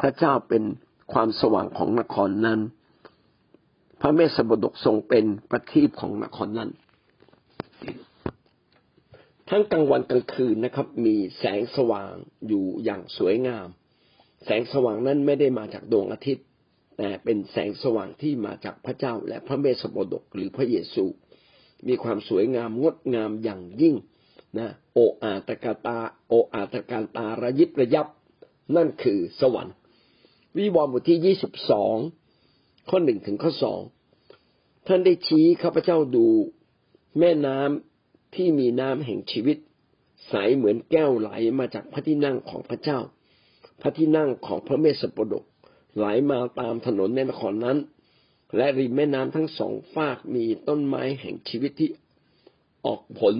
[0.00, 0.62] พระเจ้าเป็น
[1.12, 2.60] ความสว่างของนครนั้น
[4.00, 6.70] พระเมสสบดกทรงเป็นประทีปของนครนั้น
[9.48, 12.12] ทั้งกลางวันกลางคืนนะครับ มีแสงสว่าง
[12.46, 13.68] อยู่อย่างสวยงาม
[14.44, 16.46] แสงสว่างนั้นไม่ได้มาจากดวงอาทิตย์
[16.98, 21.04] แต่เป็นแสงสว่างที่มาจากพระเจ้า และพระเมสสโปดกหรือพระเยซู
[21.88, 23.94] มีความสวยงามงดงามอย่างยิ่ง
[24.58, 25.98] นะโออาตกาตา
[26.28, 28.06] โออาตการตาระยิบระยับ
[28.76, 29.74] นั่นคือสวรรค์
[30.56, 31.96] วิวรณ์บทที่ยี่สิบสอง
[32.88, 33.80] ข้อหนึ่งถึงข้อสอง
[34.86, 36.26] ท่านได้ชี้ข้าพเจ้าดู
[37.18, 39.56] แม่น้ำที่มีน้ำแห่งชีวิต
[40.28, 42.98] ใสเหมือนแก้วไหลมาจากพระที่นั่งของพระเจ้า
[43.80, 45.44] พระที่นั่งของพระเมสสปดก
[45.96, 47.78] ไหลมาตามถนนในนครนั้น
[48.56, 51.90] และริมแม่น้ำทั้งสองฝากมีต้นไม้แห่งชีวิตที่
[52.86, 53.34] ออกผล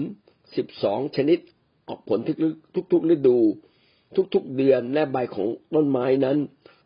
[0.55, 1.39] สิบสองชนิด
[1.87, 2.19] ออกผล
[2.91, 3.37] ทุกๆฤดู
[4.33, 6.37] ทุกๆเดือนและใบของต้นไม้นั้น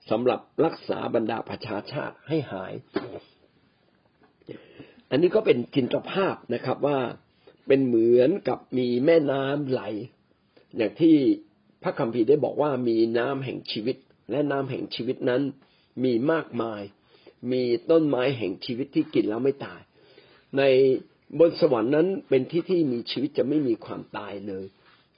[0.09, 2.73] สำหรับรักษาบรรดาประชาชาติให้หาย
[5.09, 6.99] อันนี้ก็เป็นจินตภาพนะครับว่า
[7.67, 9.81] เป็นเหมือนกับมีแม่น้ำไหล
[10.77, 11.15] อย่างที่
[11.83, 13.97] พระคัมภีร์ได้บอกว่ามีน้ำแห่งชีวิต
[14.31, 15.41] และน้ำแห่งชีวิตนั้น
[16.03, 16.81] มีมากมาย
[17.51, 19.81] มีต้นไม้แห่งชีวิตที่กินแล้วไม่ตาย
[20.57, 20.61] ใน
[21.39, 24.65] บนสวรรค์นั้นเป็นที่ที่มีชีวิตจะไม่มีความตายเลย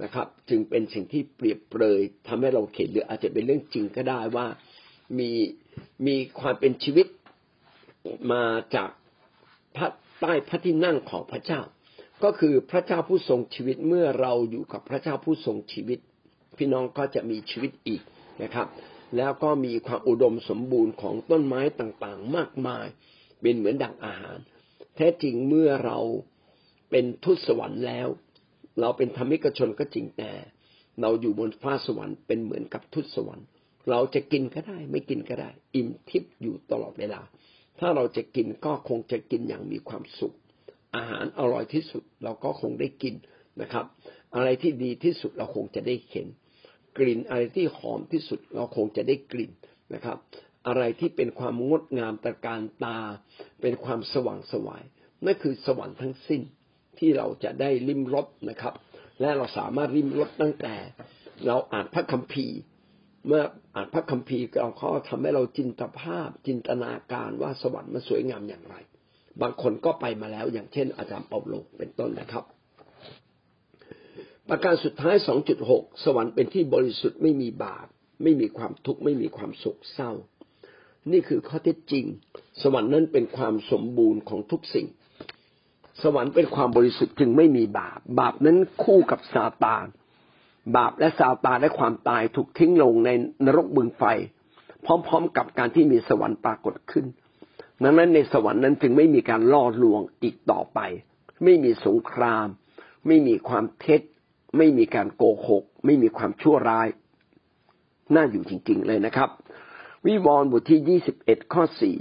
[0.03, 4.47] นะครับ จึงเป็นสิ่งที่เปรียบเปรยทำให้เราเห็นหรืออาจจะเป็นเรื่องจริงก็ได้ว่า
[5.19, 5.31] มี
[6.07, 7.07] มีความเป็นชีวิต
[8.31, 8.43] มา
[8.75, 8.89] จาก
[9.75, 9.88] พระ
[10.19, 11.62] ใต้พระที่นั่งของพระเจ้า
[12.23, 15.99] ก็คือพระเจ้าผู้ทรงชีวิตเมื่อเราอยู่กับพระเจ้าผู้ทรงชีวิต
[16.57, 18.01] พี่น้องก็จะมีชีวิตอีก
[18.43, 18.67] นะครับ
[19.17, 22.86] แล้วก็มีความอุดมสมบูรณ์ของต้นไม้ต่างๆ มากมาย
[23.41, 24.38] เป็นเหมือนดังอาหาร
[24.95, 25.99] แท้จริงเมื่อเรา
[26.89, 28.07] เป็นทุตสวรรค์แล้ว
[28.80, 30.32] เราเป็นธรรมิกชนก็จริงแต่
[31.02, 33.48] เราอยู่บนฟ้าสวรรค์เป็นเหมือนกับทุตสวรรค์
[33.90, 37.22] เราจะกินก็ได้ ไม่กินก็ได้ อิ่มทิพย์อยู่ตลอดเวลา
[37.80, 40.36] ถ้าเราจะกินก็คงจะกินอย่างมีความสุข
[40.96, 43.16] อาหารอร่อยที่สุดเราก็คงได้กิน
[43.62, 43.86] นะครับ
[44.36, 46.28] อะไรที่ดีที่สุดเราคงจะได้เห็น
[46.98, 49.52] กลิ่นอะไรที่หอมที่สุดเราคงจะได้กลิ่น
[49.94, 50.18] นะครับ
[50.68, 53.00] อะไรที่เป็นความงดงามตะการตา
[53.62, 54.84] เป็นความสว่างสวาย
[55.26, 56.42] นั่นคือสวรรค์ทั้งสิ้น
[56.99, 58.73] ที่เราจะได้ริมรสนะครับ
[59.21, 60.75] และเราสามารถริมรสตั้งแต่
[61.47, 62.57] เราอ่านพระคัมภีร์
[63.27, 63.43] เมื่อ
[63.75, 68.75] อ่านพระคัมภีร์เราก็ทำให้เราจินตภาพ จินตนาการว่าสวรรค์มันสวยงามอย่างไร
[69.41, 72.43] บางคนก็ไปมาแล้ว อย่างเช่น อาจารย์เปาโลเป็นต้นนะครับ
[74.49, 75.15] ประการสุดท้าย
[75.60, 77.88] 2.6 สวรรค์เป็นที่บริสุทธิ์ไม่มีบาป
[78.23, 80.12] ไม่มีความทุกข์ไม่มีความโศกเศร้า
[81.12, 82.05] นี่คือข้อเท็จจริง
[82.62, 84.88] สวรรค์นั้นเป็นความสมบูรณ์ของทุกสิ่ง
[86.03, 89.86] สวรรค์เป็นความบริสุทธิ์จึงไม่มีบาป บาปนั้นคู่กับซาตาน
[90.75, 93.10] บาปและซาตานและความตายถูกทิ้งลงใน
[93.45, 94.03] นรกบึงไฟ
[94.86, 97.05] พร้อมๆกับการที่มีสวรรค์ปรากฏขึ้น
[97.83, 100.79] ดังนั้นในสวรรค์นั้นจึงไม่มีการล่อลวงอีกต่อไป
[101.43, 102.47] ไม่มีสงคราม
[103.07, 104.01] ไม่มีความเท็จ
[104.57, 106.88] ไม่มีการโกหก ไม่มีความชั่วร้าย
[108.15, 109.29] น่าอยู่จริง ๆ เลยนะครับ
[110.05, 111.95] วิวรณ์บทที่ยี่สิบเอ็ดข้อสี่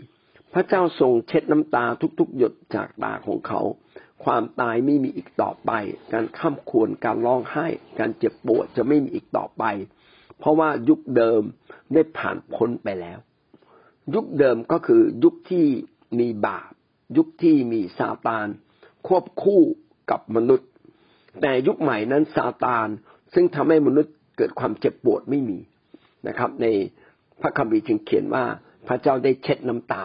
[0.59, 1.85] พระเจ้าทรงเช็ดน้ำตา
[2.19, 3.61] ทุกๆ หยดจากตาของเขา
[4.25, 5.71] ความตายไม่มีอีกต่อไป
[6.13, 7.67] การข้ามควรการร้องไห้
[7.99, 9.65] การเจ็บปวดจะไม่มีอีกต่อไป
[10.39, 11.43] เพราะว่ายุคเดิม
[11.93, 13.19] ได้ผ่านพ้นไปแล้ว
[14.15, 15.67] ยุคเดิมก็คือยุคที่
[16.21, 16.71] มีบาป
[17.17, 18.47] ยุคที่มีซาตาน
[19.07, 19.63] ควบคู่
[20.11, 20.69] กับมนุษย์
[21.43, 22.89] แต่ยุคใหม่นั้นซาตาน
[23.35, 25.59] ซึ่งทำให้มนุษย์เกิดความเจ็บปวดไม่มี
[26.29, 26.67] นะครับ ใน
[27.41, 28.45] พระคัมภีร์จึงเขียนว่า
[28.87, 29.97] พระเจ้าได้เช็ดน้ำต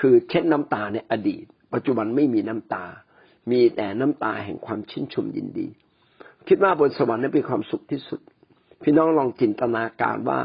[0.00, 2.84] คือเช็ดน้ำตาในอดีต ปัจจุบันไม่มีน้ำตา
[3.50, 5.68] มีแต่น้ำตาแห่งความชื่นชมยินดี
[6.48, 8.20] คิดว่าบนสวรรค์นั้นเป็นความสุขที่สุด
[8.82, 10.40] พี่น้องลองจินตนาการว่า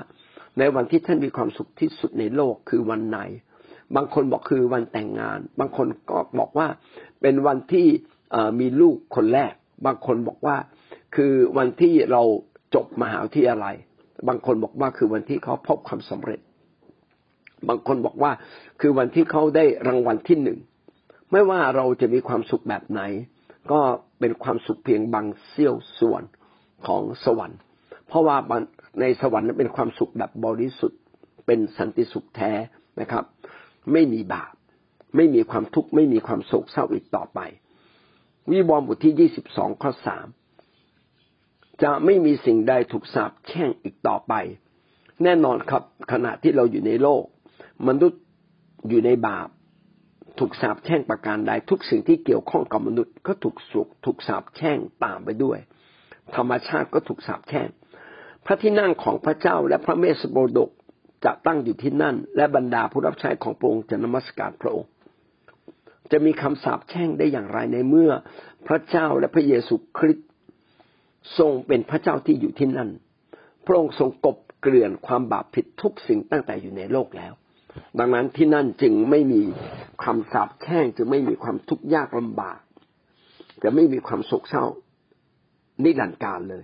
[0.58, 3.20] ในวันที่ท่านมีความสุขที่สุดในโลกคือวันไหน
[3.96, 6.68] บางคนบอกคือวันแต่งงาน บางคนก็บอกว่า
[7.22, 7.88] เป็นวันที่
[8.60, 9.54] มีลูกคนแรก
[9.86, 10.58] บางคนบอกว่า
[11.16, 12.24] คือวันที่เรา
[12.76, 13.76] จบมหาวิทยาลัย
[14.28, 16.40] บางคนบอกว่าคือวันที่เขาพบความสำเร็จ
[17.68, 18.32] บางคนบอกว่า
[18.80, 20.60] คือวันที่เขาได้รางวัลที่หนึ่ง
[21.32, 23.02] ไม่ว่าเราจะมีความสุขแบบไหน
[23.72, 23.80] ก็
[24.20, 26.24] เป็นความสุขเพียงบางเสี้ยวส่วน
[26.88, 27.60] ของสวรรค์
[28.08, 28.38] เพราะว่า
[29.02, 31.00] ในสวรรค์นั้นเป็นความสุขแบบบริสุทธิ์
[31.46, 32.52] เป็นสันติสุขแท้
[33.02, 33.24] นะครับ
[33.94, 34.54] ไม่มีบาป
[35.16, 37.40] ไม่มีความทุกข์ไม่มีความโศกเศร้าอีกต่อไป
[38.52, 40.28] วิวรณ์บทที่ยี่สิบสองข้อสาม
[41.84, 44.34] จะไม่มีสิ่งใดถูกสาปแช่งอีกต่อไป
[45.24, 47.24] แน่นอนครับขณะที่เราอยู่ในโลก
[47.88, 48.22] มนุษย์
[48.90, 49.48] อยู่ในบาป
[50.40, 55.58] ถูกสาปแช่งประการใดทุกสิ่งที่เกี่ยวข้องกับมนุษย์ก็ถูกสุกถูกสาปแช่งตามไปด้วย
[56.36, 57.68] ธรรมชาติก็ถูกสาปแช่ง
[58.46, 60.70] พระที่นั่งของพระเจ้าและพระเมสสโบดก
[61.26, 64.90] จะตั้งอยู่ที่นั่น และบรรดาผู้รับใช้ของพระองค์จะนมัสการพระองค์
[66.12, 68.12] จะมีคำสาปแช่งได้อย่างไรในเมื่อ
[68.68, 70.28] พระเจ้าและพระเยซูคริสต์
[71.38, 72.90] ทรงเป็นพระเจ้าที่อยู่ที่นั่น
[73.66, 77.34] พระองค์ทรงกบเกลื่อนความบาปผิดทุกสิ่งตั้งแต่อยู่ในโลกแล้ว
[78.00, 79.42] ดังนั้นที่นั่นจึงไม่มี
[80.02, 82.60] ความสาปแช่งจึงไม่มีความทุกข์ยากลำบาก
[83.64, 84.66] จะไม่มีความโศกเศร้า
[85.84, 86.64] นิรันดร์การเลย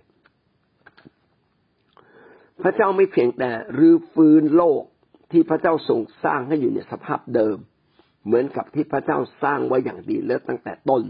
[2.64, 4.84] พระเจ้าไม่เพียงแต่รื้อฟื้นโลก
[5.32, 7.58] ที่พระเจ้าทรงสร้างให้อยู่ในสภาพเดิม
[8.26, 11.04] เหมือนกับที่พระเจ้าสร้างไว้อย่างดีแล้วตั้งแต่ต้น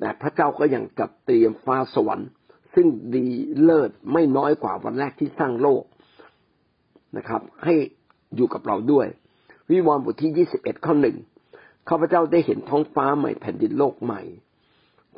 [0.00, 2.30] แต่พระเจ้าก็ยังจัดเตรียมฟ้าสวรรค์
[2.74, 3.26] ซึ่งดี
[3.62, 5.82] เลิศไม่น้อยกว่าวันแรกที่สร้างโลก
[7.16, 7.74] นะครับ ให้
[8.36, 9.06] อยู่กับเราด้วย
[9.70, 11.16] วิวรณ์บทที่ยี่สิบเอ็ดข้อหนึ่ง
[11.88, 14.22] ข้าพเจ้าได้เห็นท้องฟ้าใหม่แผ่นดินโลกใหม่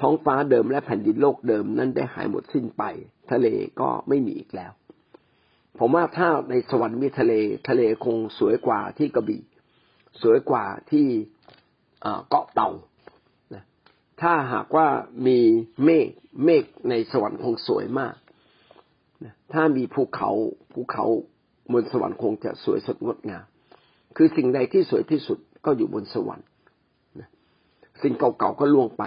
[0.00, 2.82] ท้องฟ้าเดิมและแผ่นดินโลกเดิมนั้นได้หายหมดสิ้นไป
[3.32, 3.46] ทะเล
[3.80, 4.72] ก็ไม่มีอีกแล้ว
[5.78, 7.32] ผมว่าถ้าในสวรรค์มีทะเล
[7.68, 9.42] ทะเลคงสวยกว่าที่กระบี่
[10.22, 11.06] สวยกว่าที่
[12.28, 12.70] เกาะเต่า
[14.20, 14.88] ถ้าหากว่า
[15.26, 15.38] มี
[15.85, 16.09] เมฆ
[16.44, 18.14] เมฆในสวรรค์คงสวยมาก
[19.52, 20.30] ถ้ามีภูเขา
[20.72, 21.04] ภูเขา
[21.72, 23.44] บนสวรรค์คงจะสวยสดงดงาม
[24.16, 26.46] คือสิ่งใดที่สวยที่สุดก็อยู่บนสวรรค์
[28.02, 29.05] สิ่งเก่าๆก็ล่วงไป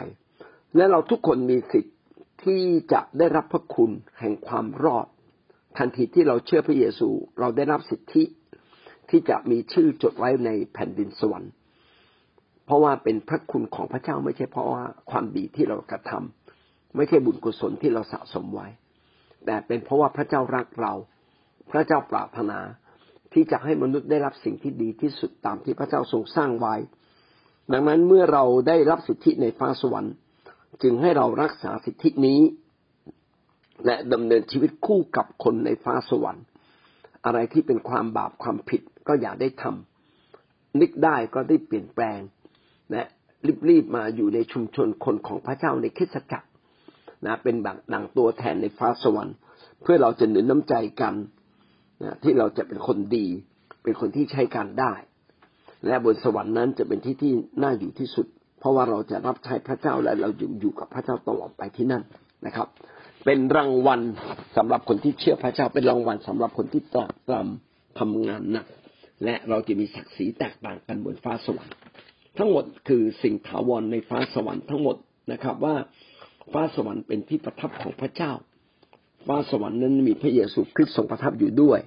[0.75, 1.95] และเราทุกคนมีสิทธิ์
[2.43, 5.07] ที่จะได้รับพระคุณแห่งความรอด
[5.77, 8.23] ทันทีที่เราเชื่อพระเยซู เราได้รับสิทธิ
[9.09, 11.51] ที่จะมีชื่อจดไว้ในแผ่นดินสวรรค์
[12.65, 18.67] เพราะว่าเป็นพระคุณของพระเจ้าไม่ใช่เพราะว่าความดีที่เรากระทำไม่ใช่บุญกุศลที่เราสะสมไว้
[19.45, 20.93] แต่เป็นเพราะว่าพระเจ้ารักเรา
[21.71, 22.59] พระเจ้าปรารถนา
[23.33, 26.75] ที่จะให้มนุษย์ได้รับสิ่งที่ดีที่สุดตามที่พระเจ้าทรงสร้างไว้
[27.73, 30.13] ดังนั้นเมื่อเราได้รับสิทธิในฟ้าสวรรค์
[30.83, 32.41] จึงให้เรารักษาสิทธินี้
[33.85, 36.43] และดำเนินชีวิตคู่กับคนในฟ้าสวรรค์
[37.25, 42.19] อะไรที่เป็นความบาปความผิดก็อย่าได้ทำนึกได้ก็ได้เปลี่ยนแปลง
[42.93, 43.07] นะ
[43.69, 46.47] รีบๆมาอยู่ในชุมชนคนของพระเจ้าในคริสจักร
[47.25, 49.35] นะเป็นแบบดังตัวแทนในฟ้าสวรรค์
[49.81, 51.13] เพื่อเราจะหนุนน้ำใจกัน
[52.03, 53.27] นะที่เราจะเป็นคนดี
[53.83, 54.93] เป็นคนที่ใช้การได้
[55.87, 57.33] และบนสวรรค์นั้นจะเป็นที่ที่
[57.63, 58.27] น่าอยู่ที่สุด
[58.59, 62.03] เพราะว่าเราจะรับใช้พระเจ้าและเราอยู่อยู่กับพระเจ้าตลอดไปที่นั่น
[62.45, 62.67] นะครับ
[63.25, 64.01] เป็นรางวัล
[64.57, 68.67] สำหรับคนที่เชื่อพระเจ้า เป็นรางวัลสำหรับคนที่ตรากตรำทำงานหนัก
[69.23, 71.75] และเราจะมีศักดิ์ศรีแตกต่างกันบนฟ้าสวรรค์
[72.37, 74.95] ทั้งหมดคือสิ่งถาวรในฟ้าสวรรค์ทั้งหมด
[75.31, 75.75] นะครับว่า
[76.53, 78.31] ฟ้าสวรรค์เป็นที่ประทับของพระเจ้า
[79.27, 81.79] ฟ้าสวรรค์นั้นมีพระเยซูคริสต์ทรงประทับอยู่ด้วย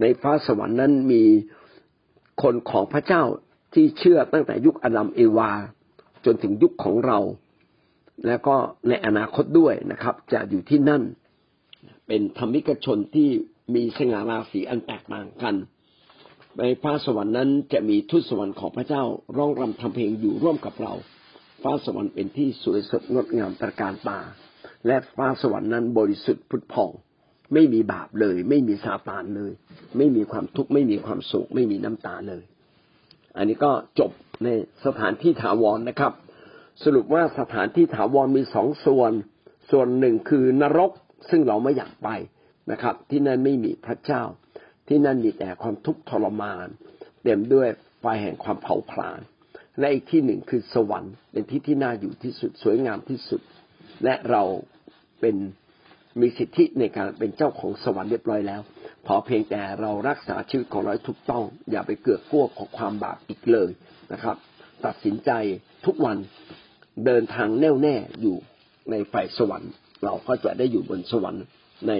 [0.00, 1.22] ในฟ้าสวรรค์นั้นมี
[2.42, 3.22] คนของพระเจ้า
[3.74, 5.50] ที่เชื่อตั้งแต่ยุคอดัมเอวา
[6.24, 7.18] จนถึงยุคของเรา
[8.26, 8.56] แล้วก็
[8.88, 11.02] ในอนาคตด้วยนะครับ จะอยู่ที่นั่น
[12.06, 13.28] เป็นธรรมิกชนที่
[13.74, 15.54] มีสง่าราศีอันแตกต่างกัน
[16.58, 19.02] ในฟ้าสวรรค์นั้นจะมีทูตสวรรค์ของพระเจ้า
[19.36, 20.94] ร้องรำทำเพลงอยู่ร่วมกับเรา
[21.62, 24.20] ฟ้าสวรรค์เป็นที่สวยสดงดงามตระการตา
[24.86, 26.90] และฟ้าสวรรค์นั้นบริสุทธิ์พุทธพอง
[27.52, 29.52] ไม่มีบาปเลย ไม่มีซาตานเลย
[29.96, 32.42] ไม่มีความทุกข์ไม่มีความโศกไม่มีน้ำตาเลย
[33.36, 34.10] อันนี้ก็จบ
[34.44, 34.48] ใน
[34.86, 36.12] สถานที่ถาวรนนะครับ
[36.84, 39.12] สรุปว่าสถานที่ถาวรมีสองส่วน
[39.70, 40.90] ส่วนหนึ่งคือนรก
[41.30, 42.08] ซึ่งเราไม่อยากไป
[42.70, 44.22] นะครับ ที่นั่นไม่มีพระเจ้า
[44.88, 46.66] ที่นั่นมีแต่ความทุกข์ทรมาน
[47.22, 47.68] เต็มด้วย
[48.00, 49.20] ไฟแห่งความเผาผลาญ
[49.78, 53.40] และอีกที่หนึ่งคือสวรรค์เป็นที่ที่น่าอยู่ที่สุดสวยงามที่สุด
[54.04, 54.42] และเรา
[55.22, 55.36] เป็น
[56.20, 58.60] มีสิทธิในการเป็นเจ้าของสวรรค์เรียบร้อยแล้ว
[59.06, 63.70] พอเพียงแต่เรารักษาชีวิตของเราถูกต้อง อย่าไปเกือกกลัวของความบาปอีกเลย
[64.12, 64.36] นะครับ
[64.84, 65.30] ตัดสินใจ
[65.86, 66.18] ทุกวัน
[67.06, 68.36] เดินทางแน่วแน่อยู่
[68.90, 69.72] ในฝ่ายสวรรค์
[70.04, 71.44] เราก็จะได้อยู่บนสวรรค์
[71.88, 71.92] ใน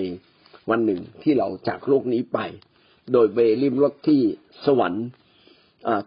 [0.71, 2.39] วันหนึ่งที่เราจากโลกนี้ไป
[3.13, 4.21] โดยเบริมรถที่
[4.67, 5.05] สวรรค์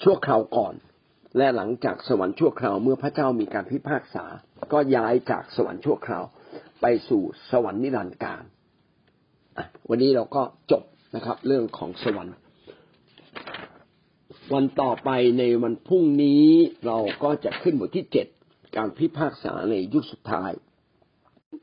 [0.03, 0.73] ชั่วคราวก่อน
[1.37, 4.25] และหลังจากสวรรค์ชั่วคราวเมื่อพระเจ้ามีการพิพากษา
[4.73, 6.23] ก็ย้ายจากสวรรค์ชั่วคราว
[6.81, 8.43] ไปสู่สวรรค์นิรันดร์การ
[9.89, 10.83] วันนี้เราก็จบ
[11.15, 12.35] นะครับ เรื่องของสวรรค์
[14.53, 15.09] วันต่อไป
[15.39, 16.45] ในวันพรุ่งนี้
[16.85, 18.27] เราก็จะขึ้นบทที่เจ็ด
[18.77, 20.51] การพิพากษาในยุคสุดท้าย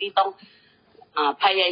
[0.01, 0.29] ที่ต้อง
[1.17, 1.61] อพยาย